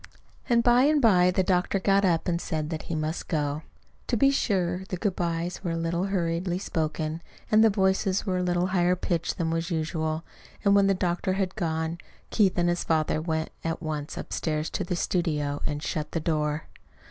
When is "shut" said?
15.83-16.13